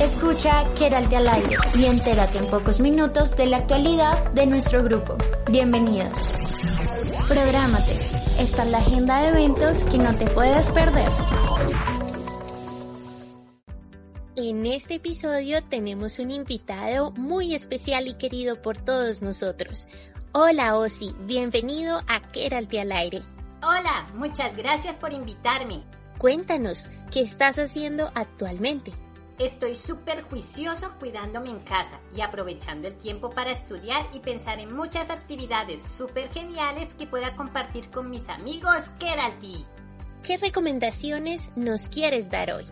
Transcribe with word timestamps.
Escucha 0.00 0.64
Queralt 0.78 1.12
al 1.12 1.28
aire 1.28 1.56
y 1.74 1.84
entérate 1.84 2.38
en 2.38 2.46
pocos 2.46 2.80
minutos 2.80 3.36
de 3.36 3.44
la 3.44 3.58
actualidad 3.58 4.32
de 4.32 4.46
nuestro 4.46 4.82
grupo. 4.82 5.14
Bienvenidos. 5.50 6.32
Prográmate. 7.28 7.98
Esta 8.38 8.64
es 8.64 8.70
la 8.70 8.78
agenda 8.78 9.20
de 9.20 9.28
eventos 9.28 9.84
que 9.84 9.98
no 9.98 10.16
te 10.16 10.26
puedes 10.28 10.70
perder. 10.70 11.06
En 14.36 14.64
este 14.64 14.94
episodio 14.94 15.62
tenemos 15.64 16.18
un 16.18 16.30
invitado 16.30 17.10
muy 17.10 17.54
especial 17.54 18.08
y 18.08 18.14
querido 18.14 18.62
por 18.62 18.78
todos 18.78 19.20
nosotros. 19.20 19.86
Hola 20.32 20.76
Osi, 20.76 21.14
bienvenido 21.26 22.00
a 22.08 22.22
Queralt 22.22 22.72
al 22.72 22.92
aire. 22.92 23.22
Hola, 23.62 24.10
muchas 24.14 24.56
gracias 24.56 24.96
por 24.96 25.12
invitarme. 25.12 25.82
Cuéntanos, 26.16 26.88
¿qué 27.10 27.20
estás 27.20 27.58
haciendo 27.58 28.10
actualmente? 28.14 28.94
Estoy 29.40 29.74
súper 29.74 30.20
juicioso 30.24 30.92
cuidándome 30.98 31.48
en 31.48 31.60
casa 31.60 31.98
y 32.14 32.20
aprovechando 32.20 32.88
el 32.88 32.98
tiempo 32.98 33.30
para 33.30 33.52
estudiar 33.52 34.06
y 34.12 34.20
pensar 34.20 34.58
en 34.58 34.76
muchas 34.76 35.08
actividades 35.08 35.82
súper 35.82 36.28
geniales 36.28 36.92
que 36.92 37.06
pueda 37.06 37.34
compartir 37.36 37.88
con 37.90 38.10
mis 38.10 38.28
amigos. 38.28 38.82
¿Qué 40.22 40.36
recomendaciones 40.36 41.50
nos 41.56 41.88
quieres 41.88 42.28
dar 42.28 42.52
hoy? 42.52 42.66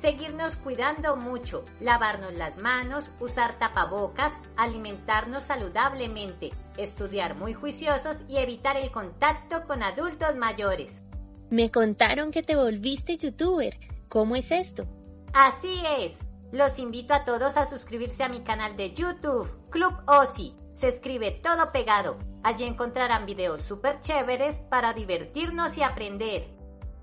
Seguirnos 0.00 0.54
cuidando 0.54 1.16
mucho, 1.16 1.64
lavarnos 1.80 2.34
las 2.34 2.56
manos, 2.56 3.10
usar 3.18 3.58
tapabocas, 3.58 4.32
alimentarnos 4.56 5.42
saludablemente, 5.42 6.50
estudiar 6.76 7.34
muy 7.34 7.52
juiciosos 7.52 8.18
y 8.28 8.36
evitar 8.36 8.76
el 8.76 8.92
contacto 8.92 9.64
con 9.66 9.82
adultos 9.82 10.36
mayores. 10.36 11.02
Me 11.50 11.72
contaron 11.72 12.30
que 12.30 12.44
te 12.44 12.54
volviste 12.54 13.16
youtuber. 13.16 13.76
¿Cómo 14.08 14.36
es 14.36 14.52
esto? 14.52 14.86
Así 15.32 15.82
es. 15.98 16.18
Los 16.52 16.78
invito 16.78 17.14
a 17.14 17.24
todos 17.24 17.56
a 17.56 17.68
suscribirse 17.68 18.22
a 18.22 18.28
mi 18.28 18.42
canal 18.42 18.76
de 18.76 18.92
YouTube, 18.92 19.48
Club 19.70 19.94
Osi. 20.06 20.54
Se 20.74 20.88
escribe 20.88 21.30
todo 21.30 21.72
pegado. 21.72 22.18
Allí 22.42 22.64
encontrarán 22.64 23.24
videos 23.24 23.62
súper 23.62 24.00
chéveres 24.00 24.60
para 24.68 24.92
divertirnos 24.92 25.76
y 25.78 25.82
aprender. 25.82 26.48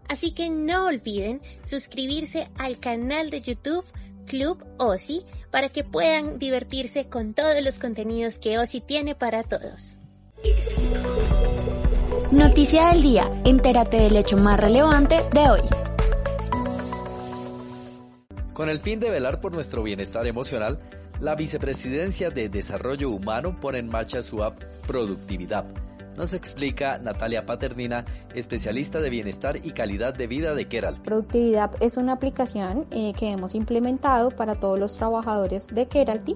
Así 0.07 0.33
que 0.33 0.49
no 0.49 0.85
olviden 0.85 1.41
suscribirse 1.63 2.49
al 2.57 2.79
canal 2.79 3.29
de 3.29 3.41
YouTube 3.41 3.85
Club 4.27 4.63
Osi 4.77 5.25
para 5.49 5.69
que 5.69 5.83
puedan 5.83 6.37
divertirse 6.37 7.09
con 7.09 7.33
todos 7.33 7.63
los 7.63 7.79
contenidos 7.79 8.37
que 8.37 8.59
Osi 8.59 8.81
tiene 8.81 9.15
para 9.15 9.43
todos. 9.43 9.97
Noticia 12.31 12.89
del 12.89 13.01
día. 13.01 13.41
Entérate 13.43 13.97
del 13.97 14.15
hecho 14.15 14.37
más 14.37 14.59
relevante 14.59 15.25
de 15.33 15.49
hoy. 15.49 15.88
Con 18.59 18.67
el 18.67 18.81
fin 18.81 18.99
de 18.99 19.09
velar 19.09 19.39
por 19.39 19.53
nuestro 19.53 19.83
bienestar 19.83 20.27
emocional, 20.27 20.79
la 21.21 21.33
Vicepresidencia 21.33 22.29
de 22.29 22.49
Desarrollo 22.49 23.09
Humano 23.09 23.57
pone 23.57 23.77
en 23.77 23.87
marcha 23.87 24.21
su 24.21 24.43
app 24.43 24.61
Productividad. 24.85 25.63
Nos 26.17 26.33
explica 26.33 26.97
Natalia 26.97 27.45
Paternina, 27.45 28.03
especialista 28.35 28.99
de 28.99 29.09
bienestar 29.09 29.55
y 29.63 29.71
calidad 29.71 30.13
de 30.13 30.27
vida 30.27 30.55
de 30.55 30.67
Keralty. 30.67 30.99
Productividad 30.99 31.71
es 31.79 31.95
una 31.95 32.11
aplicación 32.11 32.85
eh, 32.91 33.13
que 33.17 33.31
hemos 33.31 33.55
implementado 33.55 34.29
para 34.31 34.59
todos 34.59 34.77
los 34.77 34.97
trabajadores 34.97 35.67
de 35.67 35.87
Keralty 35.87 36.35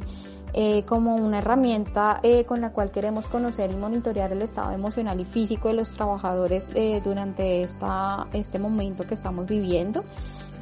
eh, 0.53 0.83
como 0.85 1.17
una 1.17 1.39
herramienta 1.39 2.21
eh, 2.23 2.45
con 2.45 2.61
la 2.61 2.71
cual 2.71 2.89
queremos 2.93 3.27
conocer 3.27 3.69
y 3.69 3.75
monitorear 3.75 4.31
el 4.31 4.43
estado 4.43 4.71
emocional 4.71 5.19
y 5.19 5.25
físico 5.25 5.67
de 5.67 5.73
los 5.73 5.91
trabajadores 5.91 6.71
durante 7.03 7.63
esta, 7.63 8.27
este 8.31 8.59
momento 8.59 9.05
que 9.05 9.15
estamos 9.15 9.45
viviendo. 9.45 10.05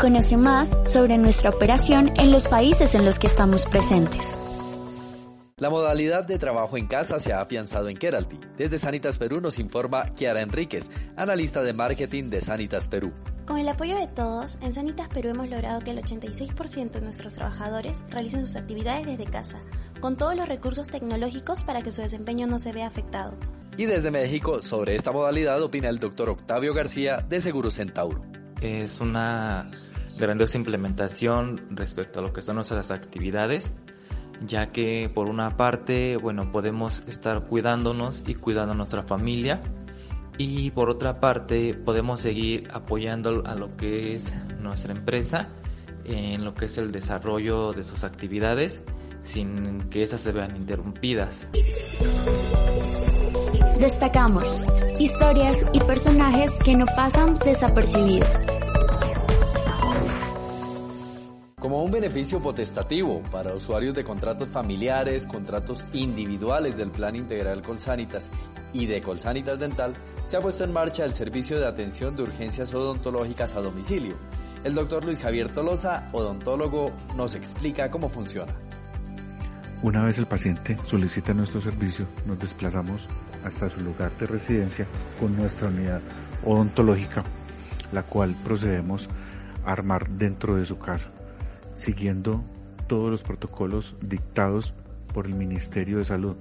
Conoce 0.00 0.36
más 0.36 0.76
sobre 0.84 1.18
nuestra 1.18 1.50
operación 1.50 2.12
en 2.16 2.32
los 2.32 2.48
países 2.48 2.96
en 2.96 3.04
los 3.04 3.18
que 3.18 3.28
estamos 3.28 3.64
presentes. 3.66 4.36
La 5.56 5.70
modalidad 5.70 6.24
de 6.24 6.38
trabajo 6.38 6.76
en 6.76 6.88
casa 6.88 7.20
se 7.20 7.32
ha 7.32 7.42
afianzado 7.42 7.88
en 7.88 7.96
Keralty. 7.96 8.40
Desde 8.58 8.78
Sanitas 8.78 9.18
Perú 9.18 9.40
nos 9.40 9.58
informa 9.58 10.14
Kiara 10.14 10.40
Enríquez, 10.42 10.90
analista 11.16 11.62
de 11.62 11.74
marketing 11.74 12.30
de 12.30 12.40
Sanitas 12.40 12.88
Perú. 12.88 13.12
Con 13.46 13.58
el 13.58 13.68
apoyo 13.68 13.96
de 13.96 14.08
todos, 14.08 14.58
en 14.62 14.72
Sanitas 14.72 15.08
Perú 15.08 15.28
hemos 15.28 15.48
logrado 15.48 15.80
que 15.80 15.92
el 15.92 16.02
86% 16.02 16.90
de 16.90 17.00
nuestros 17.02 17.34
trabajadores 17.34 18.02
realicen 18.10 18.46
sus 18.46 18.56
actividades 18.56 19.06
desde 19.06 19.30
casa, 19.30 19.62
con 20.00 20.16
todos 20.16 20.34
los 20.34 20.48
recursos 20.48 20.88
tecnológicos 20.88 21.62
para 21.62 21.82
que 21.82 21.92
su 21.92 22.00
desempeño 22.00 22.48
no 22.48 22.58
se 22.58 22.72
vea 22.72 22.88
afectado. 22.88 23.36
Y 23.76 23.86
desde 23.86 24.10
México, 24.10 24.60
sobre 24.60 24.96
esta 24.96 25.12
modalidad 25.12 25.62
opina 25.62 25.88
el 25.88 25.98
doctor 25.98 26.30
Octavio 26.30 26.74
García 26.74 27.18
de 27.28 27.40
Seguro 27.40 27.70
Centauro. 27.70 28.39
Es 28.60 29.00
una 29.00 29.70
grandiosa 30.18 30.58
implementación 30.58 31.66
respecto 31.70 32.18
a 32.18 32.22
lo 32.22 32.32
que 32.32 32.42
son 32.42 32.56
nuestras 32.56 32.90
actividades, 32.90 33.74
ya 34.46 34.70
que 34.70 35.10
por 35.14 35.28
una 35.28 35.56
parte, 35.56 36.16
bueno, 36.16 36.52
podemos 36.52 37.00
estar 37.08 37.46
cuidándonos 37.46 38.22
y 38.26 38.34
cuidando 38.34 38.72
a 38.72 38.76
nuestra 38.76 39.02
familia, 39.02 39.60
y 40.36 40.70
por 40.70 40.90
otra 40.90 41.20
parte 41.20 41.74
podemos 41.74 42.20
seguir 42.20 42.68
apoyando 42.72 43.42
a 43.44 43.54
lo 43.54 43.76
que 43.76 44.14
es 44.14 44.32
nuestra 44.58 44.92
empresa 44.92 45.48
en 46.04 46.44
lo 46.44 46.54
que 46.54 46.64
es 46.66 46.78
el 46.78 46.92
desarrollo 46.92 47.72
de 47.72 47.84
sus 47.84 48.04
actividades 48.04 48.82
sin 49.24 49.88
que 49.90 50.02
éstas 50.02 50.22
se 50.22 50.32
vean 50.32 50.56
interrumpidas. 50.56 51.48
Destacamos 53.78 54.62
historias 54.98 55.64
y 55.72 55.80
personajes 55.80 56.58
que 56.64 56.76
no 56.76 56.84
pasan 56.86 57.38
desapercibidos. 57.38 58.28
Como 61.60 61.82
un 61.82 61.90
beneficio 61.90 62.40
potestativo 62.40 63.22
para 63.30 63.54
usuarios 63.54 63.94
de 63.94 64.02
contratos 64.02 64.48
familiares, 64.48 65.26
contratos 65.26 65.84
individuales 65.92 66.76
del 66.76 66.90
Plan 66.90 67.16
Integral 67.16 67.62
Colsanitas 67.62 68.30
y 68.72 68.86
de 68.86 69.02
Colsanitas 69.02 69.58
Dental, 69.58 69.94
se 70.26 70.36
ha 70.36 70.40
puesto 70.40 70.64
en 70.64 70.72
marcha 70.72 71.04
el 71.04 71.12
servicio 71.12 71.58
de 71.58 71.66
atención 71.66 72.16
de 72.16 72.22
urgencias 72.22 72.72
odontológicas 72.72 73.54
a 73.56 73.60
domicilio. 73.60 74.16
El 74.64 74.74
doctor 74.74 75.04
Luis 75.04 75.20
Javier 75.20 75.52
Tolosa, 75.52 76.08
odontólogo, 76.12 76.92
nos 77.16 77.34
explica 77.34 77.90
cómo 77.90 78.08
funciona. 78.08 78.54
Una 79.82 80.04
vez 80.04 80.18
el 80.18 80.26
paciente 80.26 80.76
solicita 80.84 81.32
nuestro 81.32 81.62
servicio, 81.62 82.06
nos 82.26 82.38
desplazamos 82.38 83.08
hasta 83.42 83.70
su 83.70 83.80
lugar 83.80 84.12
de 84.18 84.26
residencia 84.26 84.86
con 85.18 85.34
nuestra 85.34 85.68
unidad 85.68 86.02
odontológica, 86.44 87.24
la 87.90 88.02
cual 88.02 88.36
procedemos 88.44 89.08
a 89.64 89.72
armar 89.72 90.06
dentro 90.10 90.56
de 90.56 90.66
su 90.66 90.78
casa, 90.78 91.10
siguiendo 91.74 92.44
todos 92.88 93.10
los 93.10 93.22
protocolos 93.22 93.96
dictados 94.02 94.74
por 95.14 95.24
el 95.24 95.34
Ministerio 95.34 95.96
de 95.96 96.04
Salud 96.04 96.36